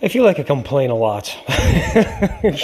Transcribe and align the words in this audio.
I 0.00 0.08
feel 0.08 0.22
like 0.22 0.38
I 0.38 0.44
complain 0.44 0.90
a 0.90 0.94
lot. 0.94 1.36
and 1.48 2.54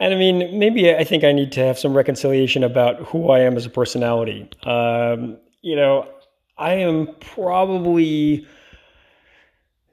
I 0.00 0.14
mean, 0.14 0.58
maybe 0.58 0.94
I 0.94 1.02
think 1.02 1.24
I 1.24 1.32
need 1.32 1.52
to 1.52 1.60
have 1.60 1.78
some 1.78 1.94
reconciliation 1.94 2.62
about 2.62 3.00
who 3.02 3.30
I 3.30 3.40
am 3.40 3.56
as 3.56 3.66
a 3.66 3.70
personality. 3.70 4.48
Um, 4.62 5.38
you 5.62 5.74
know, 5.74 6.08
I 6.56 6.74
am 6.74 7.08
probably 7.18 8.46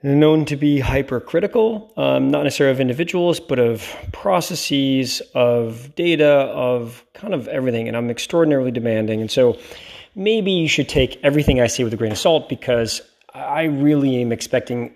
known 0.03 0.45
to 0.45 0.55
be 0.55 0.79
hypercritical, 0.79 1.91
um, 1.97 2.29
not 2.29 2.43
necessarily 2.43 2.73
of 2.73 2.79
individuals, 2.79 3.39
but 3.39 3.57
of 3.57 3.95
processes, 4.11 5.21
of 5.33 5.95
data, 5.95 6.27
of 6.27 7.03
kind 7.13 7.33
of 7.33 7.47
everything. 7.47 7.87
And 7.87 7.97
I'm 7.97 8.11
extraordinarily 8.11 8.71
demanding. 8.71 9.19
And 9.19 9.31
so 9.31 9.57
maybe 10.13 10.51
you 10.51 10.67
should 10.67 10.89
take 10.89 11.19
everything 11.23 11.59
I 11.59 11.67
say 11.67 11.83
with 11.83 11.93
a 11.93 11.97
grain 11.97 12.11
of 12.11 12.17
salt 12.19 12.49
because 12.49 13.01
I 13.33 13.63
really 13.63 14.21
am 14.21 14.31
expecting 14.31 14.93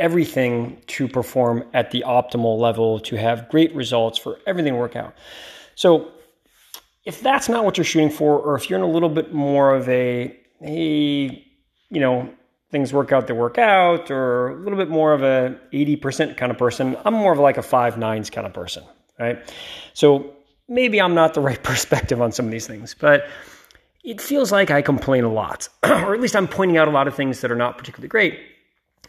everything 0.00 0.80
to 0.88 1.06
perform 1.06 1.62
at 1.74 1.90
the 1.90 2.02
optimal 2.06 2.58
level, 2.58 2.98
to 3.00 3.16
have 3.16 3.48
great 3.48 3.72
results 3.74 4.18
for 4.18 4.38
everything 4.46 4.76
work 4.76 4.96
out. 4.96 5.14
So, 5.76 6.10
if 7.04 7.20
that's 7.22 7.48
not 7.48 7.64
what 7.64 7.78
you're 7.78 7.84
shooting 7.84 8.10
for, 8.10 8.38
or 8.38 8.56
if 8.56 8.68
you're 8.68 8.78
in 8.78 8.84
a 8.84 8.90
little 8.90 9.08
bit 9.08 9.32
more 9.32 9.74
of 9.74 9.88
a, 9.88 10.36
hey, 10.60 11.46
you 11.90 12.00
know, 12.00 12.28
things 12.70 12.92
work 12.92 13.12
out, 13.12 13.26
they 13.26 13.32
work 13.32 13.58
out, 13.58 14.10
or 14.10 14.48
a 14.48 14.62
little 14.62 14.78
bit 14.78 14.88
more 14.88 15.12
of 15.12 15.22
a 15.22 15.58
80% 15.72 16.36
kind 16.36 16.50
of 16.52 16.58
person, 16.58 16.96
I'm 17.04 17.14
more 17.14 17.32
of 17.32 17.38
like 17.38 17.56
a 17.56 17.62
five 17.62 17.96
nines 17.96 18.30
kind 18.30 18.46
of 18.46 18.52
person, 18.52 18.84
right? 19.18 19.38
So, 19.92 20.34
maybe 20.68 21.00
I'm 21.00 21.14
not 21.14 21.34
the 21.34 21.40
right 21.48 21.62
perspective 21.62 22.20
on 22.22 22.32
some 22.32 22.46
of 22.46 22.50
these 22.50 22.66
things, 22.66 22.94
but 22.98 23.28
it 24.02 24.20
feels 24.20 24.50
like 24.50 24.70
I 24.70 24.80
complain 24.80 25.24
a 25.24 25.32
lot, 25.32 25.68
or 25.82 26.14
at 26.14 26.20
least 26.20 26.34
I'm 26.34 26.48
pointing 26.48 26.78
out 26.78 26.88
a 26.88 26.90
lot 26.90 27.06
of 27.06 27.14
things 27.14 27.42
that 27.42 27.50
are 27.50 27.56
not 27.56 27.76
particularly 27.76 28.08
great. 28.08 28.40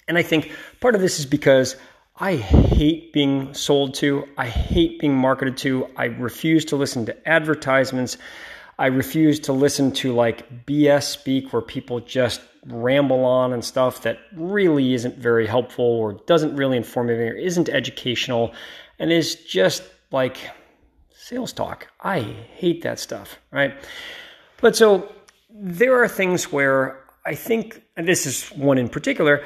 And 0.08 0.18
I 0.18 0.23
think 0.23 0.52
part 0.80 0.96
of 0.96 1.02
this 1.02 1.20
is 1.20 1.26
because 1.26 1.76
I 2.18 2.36
hate 2.36 3.14
being 3.14 3.54
sold 3.54 3.96
to, 3.96 4.28
I 4.38 4.48
hate 4.48 5.00
being 5.00 5.16
marketed 5.16 5.58
to, 5.58 5.88
I 5.95 6.06
refuse 6.06 6.66
to 6.66 6.75
listen 6.75 7.06
to 7.08 7.28
advertisements. 7.28 8.17
I 8.78 8.88
refuse 8.88 9.40
to 9.42 9.53
listen 9.53 9.92
to 9.94 10.14
like 10.14 10.66
BS 10.66 11.03
speak 11.03 11.53
where 11.53 11.62
people 11.62 12.00
just 12.00 12.42
ramble 12.66 13.25
on 13.25 13.53
and 13.53 13.64
stuff 13.64 14.03
that 14.03 14.20
really 14.36 14.94
isn't 14.94 15.17
very 15.17 15.48
helpful 15.48 15.86
or 15.86 16.14
doesn't 16.28 16.56
really 16.56 16.78
inform 16.78 17.08
me 17.08 17.14
or 17.14 17.34
isn't 17.34 17.70
educational 17.70 18.53
and 19.00 19.12
is 19.12 19.36
just 19.36 19.84
like 20.12 20.38
sales 21.09 21.53
talk. 21.53 21.88
I 22.02 22.22
hate 22.22 22.84
that 22.84 23.00
stuff, 23.00 23.40
right? 23.52 23.73
But 24.58 24.75
so 24.75 25.12
there 25.50 26.02
are 26.03 26.08
things 26.08 26.52
where 26.52 27.03
I 27.25 27.36
think, 27.36 27.81
and 27.95 28.08
this 28.08 28.25
is 28.25 28.47
one 28.50 28.78
in 28.78 28.90
particular, 28.90 29.44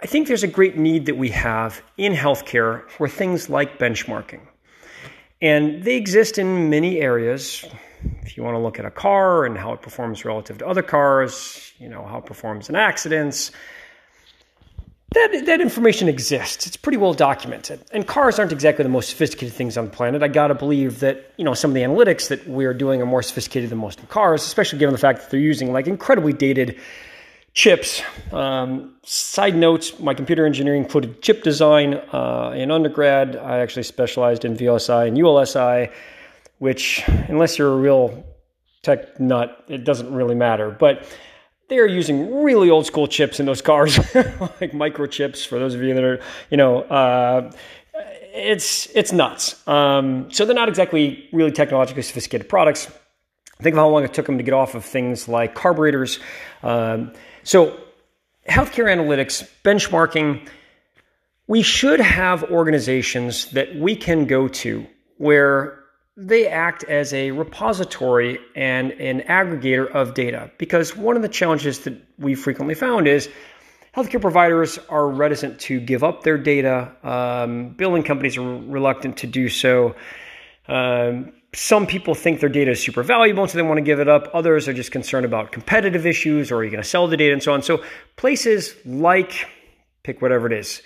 I 0.00 0.06
think 0.06 0.28
there's 0.28 0.42
a 0.42 0.48
great 0.48 0.76
need 0.76 1.06
that 1.06 1.16
we 1.16 1.30
have 1.30 1.82
in 1.96 2.12
healthcare 2.12 2.88
for 2.90 3.08
things 3.08 3.48
like 3.48 3.78
benchmarking. 3.78 4.40
And 5.40 5.82
they 5.84 5.96
exist 5.96 6.38
in 6.38 6.68
many 6.68 7.00
areas. 7.00 7.64
If 8.22 8.36
you 8.36 8.42
want 8.42 8.56
to 8.56 8.58
look 8.58 8.78
at 8.78 8.84
a 8.84 8.90
car 8.90 9.46
and 9.46 9.56
how 9.56 9.72
it 9.72 9.80
performs 9.80 10.24
relative 10.24 10.58
to 10.58 10.66
other 10.66 10.82
cars, 10.82 11.72
you 11.78 11.88
know, 11.88 12.04
how 12.04 12.18
it 12.18 12.26
performs 12.26 12.68
in 12.68 12.76
accidents, 12.76 13.52
that, 15.12 15.46
that 15.46 15.60
information 15.62 16.08
exists. 16.08 16.66
It's 16.66 16.76
pretty 16.76 16.98
well 16.98 17.14
documented. 17.14 17.80
And 17.90 18.06
cars 18.06 18.38
aren't 18.38 18.52
exactly 18.52 18.82
the 18.82 18.90
most 18.90 19.08
sophisticated 19.08 19.54
things 19.54 19.78
on 19.78 19.86
the 19.86 19.90
planet. 19.90 20.22
I 20.22 20.28
got 20.28 20.48
to 20.48 20.54
believe 20.54 21.00
that, 21.00 21.32
you 21.38 21.44
know, 21.44 21.54
some 21.54 21.70
of 21.70 21.74
the 21.74 21.80
analytics 21.82 22.28
that 22.28 22.46
we're 22.46 22.74
doing 22.74 23.00
are 23.00 23.06
more 23.06 23.22
sophisticated 23.22 23.70
than 23.70 23.78
most 23.78 23.98
of 23.98 24.06
the 24.06 24.12
cars, 24.12 24.42
especially 24.44 24.78
given 24.78 24.92
the 24.92 24.98
fact 24.98 25.20
that 25.20 25.30
they're 25.30 25.40
using 25.40 25.72
like 25.72 25.86
incredibly 25.86 26.34
dated 26.34 26.78
chips. 27.56 28.02
Um, 28.30 28.94
side 29.02 29.56
notes: 29.56 29.98
my 29.98 30.14
computer 30.14 30.46
engineering 30.46 30.84
included 30.84 31.20
chip 31.22 31.42
design 31.42 31.94
uh, 31.94 32.52
in 32.54 32.70
undergrad. 32.70 33.34
I 33.34 33.58
actually 33.58 33.82
specialized 33.82 34.44
in 34.44 34.56
VLSI 34.56 35.08
and 35.08 35.16
ULSI, 35.16 35.90
which, 36.58 37.02
unless 37.28 37.58
you're 37.58 37.72
a 37.72 37.76
real 37.76 38.24
tech 38.82 39.18
nut, 39.18 39.64
it 39.66 39.82
doesn't 39.82 40.12
really 40.14 40.36
matter. 40.36 40.70
But 40.70 41.08
they're 41.68 41.88
using 41.88 42.44
really 42.44 42.70
old 42.70 42.86
school 42.86 43.08
chips 43.08 43.40
in 43.40 43.46
those 43.46 43.62
cars, 43.62 43.98
like 44.14 44.70
microchips. 44.70 45.44
For 45.44 45.58
those 45.58 45.74
of 45.74 45.82
you 45.82 45.94
that 45.94 46.04
are, 46.04 46.20
you 46.50 46.56
know. 46.56 46.82
Uh, 46.82 47.50
it's 48.38 48.86
it's 48.94 49.12
nuts. 49.12 49.66
Um, 49.66 50.30
so 50.30 50.44
they're 50.44 50.54
not 50.54 50.68
exactly 50.68 51.26
really 51.32 51.50
technologically 51.50 52.02
sophisticated 52.02 52.50
products. 52.50 52.92
Think 53.60 53.74
of 53.74 53.78
how 53.78 53.88
long 53.88 54.04
it 54.04 54.12
took 54.12 54.26
them 54.26 54.38
to 54.38 54.44
get 54.44 54.54
off 54.54 54.74
of 54.74 54.84
things 54.84 55.28
like 55.28 55.54
carburetors. 55.54 56.20
Um, 56.62 57.12
so, 57.42 57.78
healthcare 58.48 58.84
analytics, 58.84 59.48
benchmarking, 59.64 60.46
we 61.46 61.62
should 61.62 62.00
have 62.00 62.44
organizations 62.44 63.50
that 63.52 63.76
we 63.76 63.96
can 63.96 64.26
go 64.26 64.48
to 64.48 64.86
where 65.16 65.80
they 66.16 66.48
act 66.48 66.84
as 66.84 67.12
a 67.12 67.30
repository 67.30 68.38
and 68.54 68.92
an 68.92 69.20
aggregator 69.22 69.90
of 69.90 70.14
data. 70.14 70.50
Because 70.58 70.96
one 70.96 71.16
of 71.16 71.22
the 71.22 71.28
challenges 71.28 71.80
that 71.80 71.94
we 72.18 72.34
frequently 72.34 72.74
found 72.74 73.06
is 73.06 73.28
healthcare 73.94 74.20
providers 74.20 74.78
are 74.88 75.08
reticent 75.08 75.60
to 75.60 75.80
give 75.80 76.02
up 76.02 76.22
their 76.22 76.38
data, 76.38 76.92
um, 77.02 77.70
billing 77.70 78.02
companies 78.02 78.36
are 78.36 78.42
reluctant 78.42 79.18
to 79.18 79.26
do 79.26 79.48
so. 79.48 79.94
Um, 80.68 81.32
some 81.56 81.86
people 81.86 82.14
think 82.14 82.40
their 82.40 82.50
data 82.50 82.72
is 82.72 82.82
super 82.82 83.02
valuable, 83.02 83.48
so 83.48 83.56
they 83.56 83.62
want 83.62 83.78
to 83.78 83.82
give 83.82 83.98
it 83.98 84.08
up. 84.08 84.28
Others 84.34 84.68
are 84.68 84.74
just 84.74 84.92
concerned 84.92 85.24
about 85.24 85.52
competitive 85.52 86.04
issues 86.04 86.52
or 86.52 86.56
are 86.56 86.64
you 86.64 86.70
going 86.70 86.82
to 86.82 86.88
sell 86.88 87.08
the 87.08 87.16
data 87.16 87.32
and 87.32 87.42
so 87.42 87.54
on. 87.54 87.62
So 87.62 87.82
places 88.16 88.76
like, 88.84 89.48
pick 90.02 90.20
whatever 90.20 90.46
it 90.46 90.52
is, 90.52 90.82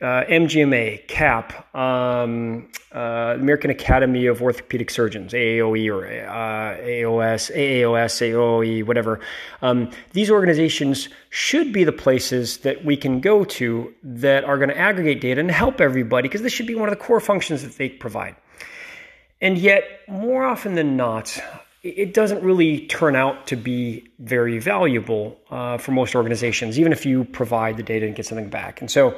uh, 0.00 0.22
MGMA, 0.28 1.08
CAP, 1.08 1.74
um, 1.74 2.68
uh, 2.94 3.34
American 3.36 3.72
Academy 3.72 4.26
of 4.26 4.40
Orthopedic 4.40 4.90
Surgeons, 4.90 5.32
AAOE 5.32 5.92
or 5.92 6.06
uh, 6.06 6.78
AOS, 6.78 7.50
AAOS, 7.52 8.30
AOE, 8.30 8.86
whatever. 8.86 9.18
Um, 9.60 9.90
these 10.12 10.30
organizations 10.30 11.08
should 11.30 11.72
be 11.72 11.82
the 11.82 11.92
places 11.92 12.58
that 12.58 12.84
we 12.84 12.96
can 12.96 13.20
go 13.20 13.44
to 13.44 13.92
that 14.04 14.44
are 14.44 14.56
going 14.56 14.70
to 14.70 14.78
aggregate 14.78 15.20
data 15.20 15.40
and 15.40 15.50
help 15.50 15.80
everybody 15.80 16.28
because 16.28 16.42
this 16.42 16.52
should 16.52 16.68
be 16.68 16.76
one 16.76 16.88
of 16.88 16.96
the 16.96 17.04
core 17.04 17.20
functions 17.20 17.64
that 17.64 17.76
they 17.76 17.88
provide. 17.88 18.36
And 19.40 19.58
yet, 19.58 19.84
more 20.08 20.44
often 20.44 20.74
than 20.74 20.96
not, 20.96 21.38
it 21.82 22.12
doesn't 22.12 22.42
really 22.42 22.86
turn 22.86 23.16
out 23.16 23.46
to 23.46 23.56
be 23.56 24.06
very 24.18 24.58
valuable 24.58 25.38
uh, 25.50 25.78
for 25.78 25.92
most 25.92 26.14
organizations, 26.14 26.78
even 26.78 26.92
if 26.92 27.06
you 27.06 27.24
provide 27.24 27.76
the 27.76 27.82
data 27.82 28.06
and 28.06 28.14
get 28.14 28.26
something 28.26 28.50
back. 28.50 28.80
And 28.80 28.90
so, 28.90 29.16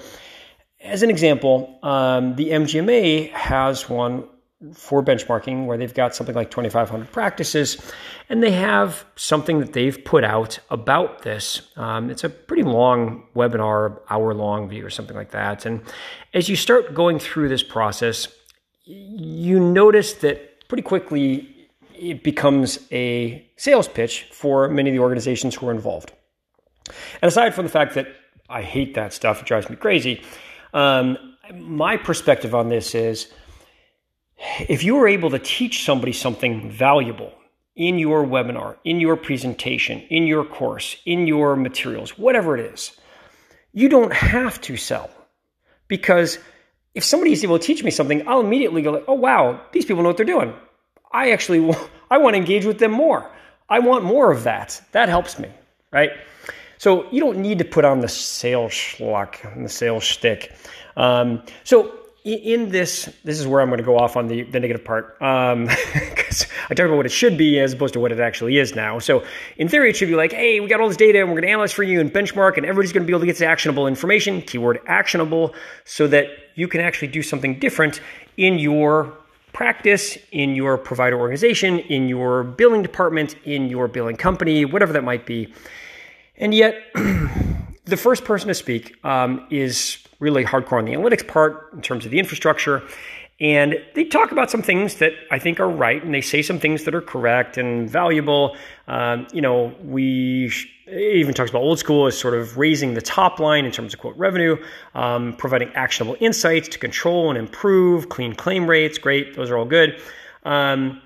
as 0.80 1.02
an 1.02 1.10
example, 1.10 1.78
um, 1.82 2.36
the 2.36 2.50
MGMA 2.50 3.32
has 3.32 3.88
one 3.88 4.24
for 4.74 5.02
benchmarking 5.02 5.66
where 5.66 5.76
they've 5.76 5.92
got 5.92 6.14
something 6.14 6.34
like 6.34 6.50
2,500 6.50 7.10
practices, 7.10 7.78
and 8.28 8.42
they 8.42 8.52
have 8.52 9.04
something 9.16 9.58
that 9.58 9.72
they've 9.72 10.04
put 10.04 10.22
out 10.22 10.58
about 10.70 11.22
this. 11.22 11.62
Um, 11.76 12.10
it's 12.10 12.22
a 12.22 12.30
pretty 12.30 12.62
long 12.62 13.24
webinar, 13.34 13.98
hour 14.08 14.34
long 14.34 14.68
view 14.68 14.86
or 14.86 14.90
something 14.90 15.16
like 15.16 15.32
that. 15.32 15.66
And 15.66 15.82
as 16.32 16.48
you 16.48 16.54
start 16.54 16.94
going 16.94 17.18
through 17.18 17.48
this 17.48 17.62
process, 17.62 18.28
you 18.84 19.60
notice 19.60 20.14
that 20.14 20.68
pretty 20.68 20.82
quickly 20.82 21.48
it 21.94 22.22
becomes 22.24 22.78
a 22.90 23.46
sales 23.56 23.88
pitch 23.88 24.28
for 24.32 24.68
many 24.68 24.90
of 24.90 24.94
the 24.94 25.00
organizations 25.00 25.54
who 25.54 25.68
are 25.68 25.72
involved. 25.72 26.12
And 27.20 27.28
aside 27.28 27.54
from 27.54 27.64
the 27.64 27.70
fact 27.70 27.94
that 27.94 28.08
I 28.48 28.62
hate 28.62 28.94
that 28.94 29.12
stuff, 29.12 29.40
it 29.40 29.46
drives 29.46 29.70
me 29.70 29.76
crazy, 29.76 30.22
um, 30.74 31.16
my 31.54 31.96
perspective 31.96 32.54
on 32.54 32.68
this 32.68 32.94
is 32.94 33.30
if 34.68 34.82
you 34.82 34.96
are 34.98 35.06
able 35.06 35.30
to 35.30 35.38
teach 35.38 35.84
somebody 35.84 36.12
something 36.12 36.70
valuable 36.70 37.32
in 37.76 37.98
your 37.98 38.24
webinar, 38.24 38.76
in 38.84 39.00
your 39.00 39.16
presentation, 39.16 40.00
in 40.10 40.26
your 40.26 40.44
course, 40.44 40.96
in 41.06 41.26
your 41.26 41.56
materials, 41.56 42.18
whatever 42.18 42.56
it 42.56 42.72
is, 42.72 42.92
you 43.72 43.88
don't 43.88 44.12
have 44.12 44.60
to 44.62 44.76
sell 44.76 45.10
because 45.88 46.38
if 46.94 47.04
somebody 47.04 47.32
is 47.32 47.42
able 47.42 47.58
to 47.58 47.64
teach 47.64 47.82
me 47.82 47.90
something, 47.90 48.26
I'll 48.28 48.40
immediately 48.40 48.82
go 48.82 48.92
like, 48.92 49.04
oh 49.08 49.14
wow, 49.14 49.60
these 49.72 49.84
people 49.84 50.02
know 50.02 50.08
what 50.08 50.16
they're 50.16 50.26
doing. 50.26 50.54
I 51.10 51.32
actually 51.32 51.74
I 52.10 52.18
want 52.18 52.34
to 52.34 52.38
engage 52.38 52.64
with 52.64 52.78
them 52.78 52.92
more. 52.92 53.30
I 53.68 53.78
want 53.78 54.04
more 54.04 54.30
of 54.30 54.44
that. 54.44 54.82
That 54.92 55.08
helps 55.08 55.38
me, 55.38 55.48
right? 55.90 56.10
So 56.78 57.08
you 57.10 57.20
don't 57.20 57.38
need 57.38 57.58
to 57.58 57.64
put 57.64 57.84
on 57.84 58.00
the 58.00 58.08
sales 58.08 58.72
schlock 58.72 59.50
and 59.54 59.64
the 59.64 59.70
sales 59.70 60.02
shtick. 60.02 60.52
Um, 60.96 61.44
so 61.64 62.01
in 62.24 62.70
this, 62.70 63.08
this 63.24 63.40
is 63.40 63.46
where 63.46 63.60
I'm 63.60 63.68
going 63.68 63.78
to 63.78 63.84
go 63.84 63.98
off 63.98 64.16
on 64.16 64.28
the, 64.28 64.42
the 64.42 64.60
negative 64.60 64.84
part 64.84 65.18
because 65.18 65.52
um, 65.52 65.68
I 66.70 66.74
talk 66.74 66.86
about 66.86 66.96
what 66.96 67.06
it 67.06 67.12
should 67.12 67.36
be 67.36 67.58
as 67.58 67.72
opposed 67.72 67.94
to 67.94 68.00
what 68.00 68.12
it 68.12 68.20
actually 68.20 68.58
is 68.58 68.74
now. 68.74 69.00
So 69.00 69.24
in 69.56 69.68
theory, 69.68 69.90
it 69.90 69.96
should 69.96 70.08
be 70.08 70.14
like, 70.14 70.32
hey, 70.32 70.60
we 70.60 70.68
got 70.68 70.80
all 70.80 70.88
this 70.88 70.96
data 70.96 71.18
and 71.18 71.28
we're 71.28 71.34
going 71.34 71.48
to 71.48 71.50
analyze 71.50 71.72
for 71.72 71.82
you 71.82 72.00
and 72.00 72.12
benchmark, 72.12 72.56
and 72.56 72.64
everybody's 72.64 72.92
going 72.92 73.02
to 73.02 73.06
be 73.06 73.12
able 73.12 73.20
to 73.20 73.26
get 73.26 73.40
actionable 73.42 73.88
information, 73.88 74.40
keyword 74.42 74.80
actionable, 74.86 75.54
so 75.84 76.06
that 76.06 76.26
you 76.54 76.68
can 76.68 76.80
actually 76.80 77.08
do 77.08 77.22
something 77.22 77.58
different 77.58 78.00
in 78.36 78.58
your 78.58 79.12
practice, 79.52 80.16
in 80.30 80.54
your 80.54 80.78
provider 80.78 81.18
organization, 81.18 81.80
in 81.80 82.08
your 82.08 82.44
billing 82.44 82.82
department, 82.82 83.34
in 83.44 83.68
your 83.68 83.88
billing 83.88 84.16
company, 84.16 84.64
whatever 84.64 84.92
that 84.92 85.04
might 85.04 85.26
be. 85.26 85.52
And 86.36 86.54
yet, 86.54 86.76
the 87.84 87.96
first 87.96 88.24
person 88.24 88.48
to 88.48 88.54
speak 88.54 89.04
um, 89.04 89.46
is 89.50 90.01
really 90.22 90.44
hardcore 90.44 90.78
on 90.78 90.84
the 90.84 90.92
analytics 90.92 91.26
part 91.26 91.72
in 91.72 91.82
terms 91.82 92.04
of 92.04 92.12
the 92.12 92.18
infrastructure. 92.20 92.82
And 93.40 93.74
they 93.94 94.04
talk 94.04 94.30
about 94.30 94.52
some 94.52 94.62
things 94.62 94.96
that 94.96 95.14
I 95.32 95.40
think 95.40 95.58
are 95.58 95.68
right, 95.68 96.02
and 96.02 96.14
they 96.14 96.20
say 96.20 96.42
some 96.42 96.60
things 96.60 96.84
that 96.84 96.94
are 96.94 97.00
correct 97.00 97.58
and 97.58 97.90
valuable. 97.90 98.56
Um, 98.86 99.26
you 99.32 99.40
know, 99.40 99.74
we 99.82 100.48
sh- 100.48 100.68
even 100.86 101.34
talks 101.34 101.50
about 101.50 101.62
old 101.62 101.80
school 101.80 102.06
as 102.06 102.16
sort 102.16 102.34
of 102.34 102.56
raising 102.56 102.94
the 102.94 103.02
top 103.02 103.40
line 103.40 103.64
in 103.64 103.72
terms 103.72 103.94
of 103.94 104.00
quote 104.00 104.16
revenue, 104.16 104.56
um, 104.94 105.34
providing 105.38 105.72
actionable 105.74 106.16
insights 106.20 106.68
to 106.68 106.78
control 106.78 107.30
and 107.30 107.38
improve, 107.38 108.08
clean 108.10 108.32
claim 108.32 108.70
rates. 108.70 108.96
Great, 108.96 109.34
those 109.34 109.50
are 109.50 109.58
all 109.58 109.64
good. 109.64 110.00
Um, 110.44 111.02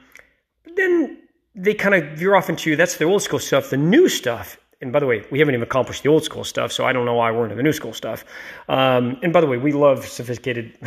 then 0.77 1.17
they 1.55 1.73
kind 1.73 1.95
of 1.95 2.19
veer 2.19 2.35
off 2.35 2.51
into 2.51 2.77
that's 2.77 2.99
the 2.99 3.07
old 3.07 3.23
school 3.23 3.39
stuff. 3.39 3.71
The 3.71 3.79
new 3.79 4.11
stuff 4.11 4.59
and 4.81 4.93
by 4.93 4.99
the 4.99 5.07
way, 5.07 5.25
we 5.31 5.39
haven't 5.39 5.55
even 5.55 5.63
accomplished 5.63 6.03
the 6.03 6.09
old 6.09 6.23
school 6.23 6.45
stuff, 6.45 6.71
so 6.71 6.85
I 6.85 6.93
don't 6.93 7.07
know 7.07 7.15
why 7.15 7.31
we're 7.31 7.45
into 7.45 7.57
the 7.57 7.63
new 7.63 7.73
school 7.73 7.95
stuff. 7.95 8.25
Um, 8.69 9.19
and 9.23 9.33
by 9.33 9.41
the 9.41 9.47
way, 9.47 9.57
we 9.57 9.73
love 9.73 10.07
sophisticated 10.07 10.79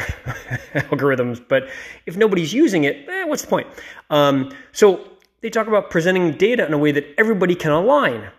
algorithms, 0.73 1.43
but 1.45 1.69
if 2.05 2.15
nobody's 2.15 2.53
using 2.53 2.83
it, 2.83 3.07
eh, 3.09 3.23
what's 3.25 3.41
the 3.41 3.47
point? 3.47 3.67
Um, 4.11 4.53
so 4.73 5.09
they 5.41 5.49
talk 5.49 5.67
about 5.67 5.89
presenting 5.89 6.33
data 6.33 6.65
in 6.65 6.73
a 6.73 6.77
way 6.77 6.91
that 6.91 7.05
everybody 7.17 7.55
can 7.55 7.71
align. 7.71 8.29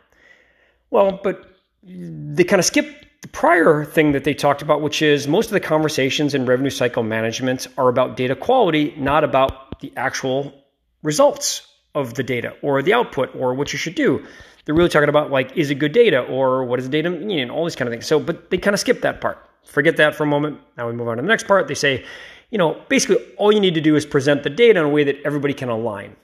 Well, 0.91 1.21
but 1.23 1.51
they 1.83 2.45
kind 2.45 2.61
of 2.61 2.65
skip 2.65 3.07
the 3.23 3.29
prior 3.29 3.85
thing 3.85 4.13
that 4.13 4.25
they 4.25 4.35
talked 4.35 4.63
about, 4.63 4.83
which 4.83 5.03
is 5.03 5.27
most 5.27 5.47
of 5.47 5.53
the 5.53 5.61
conversations 5.61 6.35
in 6.35 6.47
revenue 6.47 6.71
cycle 6.71 7.03
management 7.03 7.67
are 7.77 7.89
about 7.89 8.17
data 8.17 8.37
quality, 8.37 8.95
not 8.97 9.25
about 9.25 9.81
the 9.81 9.93
actual 9.97 10.55
results 11.03 11.67
of 11.95 12.15
the 12.15 12.23
data 12.23 12.55
or 12.63 12.83
the 12.83 12.93
output 12.93 13.35
or 13.35 13.55
what 13.55 13.73
you 13.73 13.79
should 13.79 13.95
do. 13.95 14.25
They're 14.71 14.77
really 14.77 14.89
talking 14.89 15.09
about 15.09 15.33
like, 15.33 15.57
is 15.57 15.69
it 15.73 15.81
good 15.81 15.91
data 15.91 16.21
or 16.21 16.63
what 16.63 16.77
does 16.77 16.85
the 16.89 16.93
data 16.93 17.11
mean? 17.11 17.51
All 17.51 17.65
these 17.65 17.75
kind 17.75 17.89
of 17.89 17.93
things. 17.93 18.07
So, 18.07 18.21
but 18.21 18.51
they 18.51 18.57
kind 18.57 18.73
of 18.73 18.79
skip 18.79 19.01
that 19.01 19.21
part. 19.21 19.45
Forget 19.65 19.97
that 19.97 20.15
for 20.15 20.23
a 20.23 20.27
moment. 20.29 20.61
Now 20.77 20.87
we 20.87 20.93
move 20.93 21.09
on 21.09 21.17
to 21.17 21.23
the 21.23 21.29
next 21.29 21.49
part. 21.49 21.67
They 21.67 21.75
say, 21.75 22.05
you 22.51 22.59
know, 22.59 22.81
basically 22.89 23.17
all 23.37 23.51
you 23.51 23.59
need 23.59 23.75
to 23.75 23.81
do 23.81 23.97
is 23.97 24.07
present 24.07 24.45
the 24.45 24.49
data 24.49 24.79
in 24.79 24.87
a 24.87 24.89
way 24.89 25.03
that 25.03 25.17
everybody 25.25 25.55
can 25.55 25.71
align. 25.71 26.15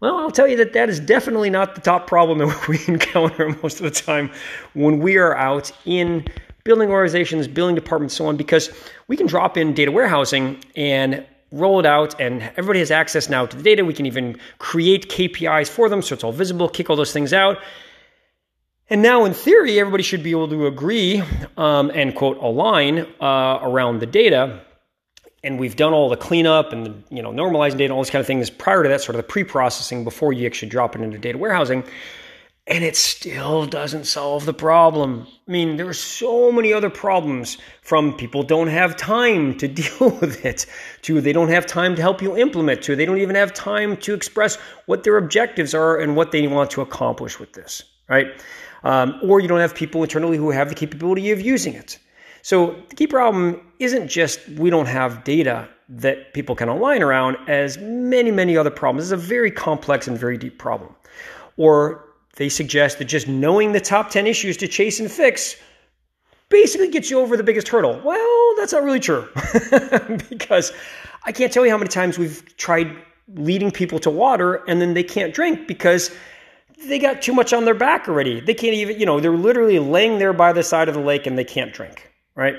Well, 0.00 0.16
I'll 0.16 0.32
tell 0.32 0.48
you 0.48 0.56
that 0.56 0.72
that 0.72 0.88
is 0.88 0.98
definitely 0.98 1.50
not 1.50 1.76
the 1.76 1.80
top 1.80 2.08
problem 2.08 2.38
that 2.48 2.66
we 2.66 2.80
encounter 2.88 3.56
most 3.62 3.78
of 3.78 3.84
the 3.84 3.92
time 3.92 4.32
when 4.72 4.98
we 4.98 5.16
are 5.16 5.36
out 5.36 5.70
in 5.84 6.26
building 6.64 6.88
organizations, 6.88 7.46
building 7.46 7.76
departments, 7.76 8.16
so 8.16 8.26
on, 8.26 8.36
because 8.36 8.72
we 9.06 9.16
can 9.16 9.28
drop 9.28 9.56
in 9.56 9.72
data 9.72 9.92
warehousing 9.92 10.60
and 10.74 11.24
roll 11.54 11.80
it 11.80 11.86
out, 11.86 12.20
and 12.20 12.42
everybody 12.56 12.80
has 12.80 12.90
access 12.90 13.28
now 13.28 13.46
to 13.46 13.56
the 13.56 13.62
data. 13.62 13.84
We 13.84 13.94
can 13.94 14.06
even 14.06 14.38
create 14.58 15.08
KPIs 15.08 15.68
for 15.68 15.88
them 15.88 16.02
so 16.02 16.14
it's 16.14 16.24
all 16.24 16.32
visible, 16.32 16.68
kick 16.68 16.90
all 16.90 16.96
those 16.96 17.12
things 17.12 17.32
out. 17.32 17.58
And 18.90 19.00
now, 19.00 19.24
in 19.24 19.32
theory, 19.32 19.80
everybody 19.80 20.02
should 20.02 20.22
be 20.22 20.32
able 20.32 20.48
to 20.48 20.66
agree 20.66 21.22
um, 21.56 21.90
and 21.94 22.14
quote 22.14 22.36
align 22.38 23.06
uh, 23.20 23.58
around 23.62 24.00
the 24.00 24.06
data. 24.06 24.60
And 25.42 25.58
we've 25.58 25.76
done 25.76 25.92
all 25.92 26.08
the 26.08 26.16
cleanup 26.16 26.72
and 26.72 26.86
the, 26.86 26.94
you 27.14 27.22
know 27.22 27.30
normalizing 27.30 27.78
data, 27.78 27.94
all 27.94 28.02
these 28.02 28.10
kind 28.10 28.20
of 28.20 28.26
things 28.26 28.50
prior 28.50 28.82
to 28.82 28.88
that, 28.88 29.00
sort 29.00 29.16
of 29.16 29.18
the 29.18 29.28
pre-processing 29.28 30.04
before 30.04 30.32
you 30.32 30.46
actually 30.46 30.68
drop 30.68 30.96
it 30.96 31.02
into 31.02 31.18
data 31.18 31.38
warehousing 31.38 31.84
and 32.66 32.82
it 32.82 32.96
still 32.96 33.66
doesn't 33.66 34.06
solve 34.06 34.46
the 34.46 34.54
problem. 34.54 35.26
I 35.46 35.50
mean, 35.50 35.76
there 35.76 35.86
are 35.86 35.92
so 35.92 36.50
many 36.50 36.72
other 36.72 36.88
problems 36.88 37.58
from 37.82 38.16
people 38.16 38.42
don't 38.42 38.68
have 38.68 38.96
time 38.96 39.56
to 39.58 39.68
deal 39.82 40.10
with 40.20 40.44
it, 40.44 40.66
to 41.02 41.20
they 41.20 41.32
don't 41.32 41.50
have 41.50 41.66
time 41.66 41.94
to 41.96 42.02
help 42.02 42.22
you 42.22 42.36
implement, 42.36 42.82
to 42.82 42.96
they 42.96 43.04
don't 43.04 43.18
even 43.18 43.36
have 43.36 43.52
time 43.52 43.96
to 43.98 44.14
express 44.14 44.56
what 44.86 45.04
their 45.04 45.18
objectives 45.18 45.74
are 45.74 45.98
and 45.98 46.16
what 46.16 46.32
they 46.32 46.46
want 46.46 46.70
to 46.70 46.80
accomplish 46.80 47.38
with 47.38 47.52
this, 47.52 47.82
right? 48.08 48.28
Um, 48.82 49.18
or 49.22 49.40
you 49.40 49.48
don't 49.48 49.60
have 49.60 49.74
people 49.74 50.02
internally 50.02 50.36
who 50.36 50.50
have 50.50 50.68
the 50.68 50.74
capability 50.74 51.32
of 51.32 51.40
using 51.40 51.74
it. 51.74 51.98
So 52.42 52.76
the 52.88 52.96
key 52.96 53.06
problem 53.06 53.60
isn't 53.78 54.08
just 54.08 54.46
we 54.50 54.70
don't 54.70 54.86
have 54.86 55.24
data 55.24 55.68
that 55.88 56.32
people 56.32 56.54
can 56.54 56.68
align 56.68 57.02
around, 57.02 57.36
as 57.46 57.76
many, 57.78 58.30
many 58.30 58.56
other 58.56 58.70
problems. 58.70 59.10
It's 59.10 59.22
a 59.22 59.26
very 59.26 59.50
complex 59.50 60.08
and 60.08 60.18
very 60.18 60.38
deep 60.38 60.58
problem. 60.58 60.94
Or 61.56 62.04
they 62.36 62.48
suggest 62.48 62.98
that 62.98 63.04
just 63.04 63.28
knowing 63.28 63.72
the 63.72 63.80
top 63.80 64.10
10 64.10 64.26
issues 64.26 64.56
to 64.58 64.68
chase 64.68 65.00
and 65.00 65.10
fix 65.10 65.56
basically 66.48 66.88
gets 66.88 67.10
you 67.10 67.20
over 67.20 67.36
the 67.36 67.42
biggest 67.42 67.68
hurdle. 67.68 68.00
Well, 68.04 68.54
that's 68.56 68.72
not 68.72 68.82
really 68.82 69.00
true 69.00 69.28
because 70.30 70.72
I 71.24 71.32
can't 71.32 71.52
tell 71.52 71.64
you 71.64 71.70
how 71.70 71.78
many 71.78 71.88
times 71.88 72.18
we've 72.18 72.56
tried 72.56 72.94
leading 73.34 73.70
people 73.70 73.98
to 74.00 74.10
water 74.10 74.56
and 74.68 74.80
then 74.80 74.94
they 74.94 75.02
can't 75.02 75.32
drink 75.32 75.66
because 75.66 76.14
they 76.86 76.98
got 76.98 77.22
too 77.22 77.32
much 77.32 77.52
on 77.52 77.64
their 77.64 77.74
back 77.74 78.08
already. 78.08 78.40
They 78.40 78.54
can't 78.54 78.74
even, 78.74 78.98
you 78.98 79.06
know, 79.06 79.20
they're 79.20 79.32
literally 79.36 79.78
laying 79.78 80.18
there 80.18 80.32
by 80.32 80.52
the 80.52 80.62
side 80.62 80.88
of 80.88 80.94
the 80.94 81.00
lake 81.00 81.26
and 81.26 81.38
they 81.38 81.44
can't 81.44 81.72
drink, 81.72 82.10
right? 82.34 82.56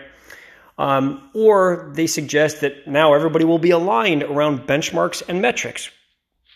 Um, 0.77 1.29
or 1.33 1.91
they 1.93 2.07
suggest 2.07 2.61
that 2.61 2.87
now 2.87 3.13
everybody 3.13 3.45
will 3.45 3.59
be 3.59 3.71
aligned 3.71 4.23
around 4.23 4.67
benchmarks 4.67 5.21
and 5.27 5.41
metrics. 5.41 5.89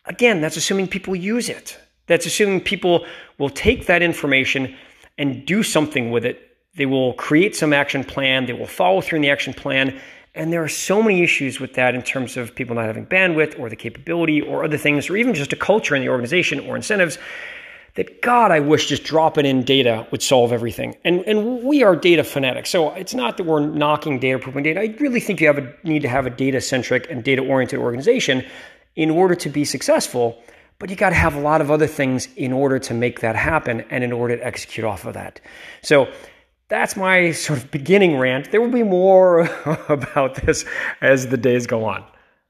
Again, 0.05 0.41
that's 0.41 0.57
assuming 0.57 0.87
people 0.87 1.15
use 1.15 1.47
it. 1.49 1.77
That's 2.09 2.25
assuming 2.25 2.61
people 2.61 3.05
will 3.37 3.51
take 3.51 3.85
that 3.85 4.01
information 4.01 4.75
and 5.17 5.45
do 5.45 5.63
something 5.63 6.09
with 6.11 6.25
it. 6.25 6.41
They 6.75 6.87
will 6.87 7.13
create 7.13 7.55
some 7.55 7.71
action 7.71 8.03
plan, 8.03 8.47
they 8.47 8.53
will 8.53 8.67
follow 8.67 8.99
through 8.99 9.17
in 9.17 9.21
the 9.21 9.29
action 9.29 9.53
plan. 9.53 9.99
And 10.35 10.51
there 10.51 10.63
are 10.63 10.69
so 10.69 11.01
many 11.01 11.23
issues 11.23 11.59
with 11.59 11.73
that 11.73 11.95
in 11.95 12.01
terms 12.01 12.37
of 12.37 12.53
people 12.53 12.75
not 12.75 12.85
having 12.85 13.05
bandwidth 13.05 13.59
or 13.59 13.69
the 13.69 13.75
capability 13.75 14.41
or 14.41 14.63
other 14.63 14.77
things, 14.77 15.09
or 15.09 15.17
even 15.17 15.33
just 15.33 15.53
a 15.53 15.55
culture 15.55 15.95
in 15.95 16.01
the 16.01 16.09
organization 16.09 16.59
or 16.61 16.75
incentives 16.75 17.17
that 17.95 18.21
God, 18.21 18.51
I 18.51 18.59
wish 18.59 18.87
just 18.87 19.03
dropping 19.03 19.45
in 19.45 19.63
data 19.63 20.07
would 20.11 20.21
solve 20.21 20.51
everything. 20.51 20.95
And 21.03 21.21
and 21.27 21.63
we 21.63 21.83
are 21.83 21.95
data 21.95 22.23
fanatics. 22.23 22.69
So 22.69 22.91
it's 22.91 23.13
not 23.13 23.37
that 23.37 23.45
we're 23.45 23.65
knocking 23.65 24.19
data, 24.19 24.39
proving 24.39 24.63
data. 24.63 24.79
I 24.79 24.95
really 24.99 25.19
think 25.19 25.41
you 25.41 25.47
have 25.47 25.57
a 25.57 25.73
need 25.83 26.01
to 26.03 26.09
have 26.09 26.25
a 26.25 26.29
data 26.29 26.61
centric 26.61 27.09
and 27.09 27.23
data 27.23 27.41
oriented 27.41 27.79
organization 27.79 28.45
in 28.95 29.09
order 29.09 29.35
to 29.35 29.49
be 29.49 29.65
successful. 29.65 30.41
But 30.79 30.89
you 30.89 30.95
got 30.95 31.09
to 31.09 31.15
have 31.15 31.35
a 31.35 31.39
lot 31.39 31.59
of 31.59 31.69
other 31.69 31.87
things 31.87 32.29
in 32.37 32.53
order 32.53 32.79
to 32.79 32.93
make 32.93 33.19
that 33.19 33.35
happen 33.35 33.81
and 33.89 34.03
in 34.03 34.13
order 34.13 34.37
to 34.37 34.45
execute 34.45 34.85
off 34.85 35.05
of 35.05 35.13
that. 35.13 35.41
So 35.81 36.11
that's 36.69 36.95
my 36.95 37.31
sort 37.31 37.59
of 37.59 37.69
beginning 37.69 38.17
rant. 38.17 38.51
There 38.51 38.61
will 38.61 38.71
be 38.71 38.83
more 38.83 39.41
about 39.89 40.35
this 40.35 40.65
as 41.01 41.27
the 41.27 41.37
days 41.37 41.67
go 41.67 41.83
on. 41.83 42.05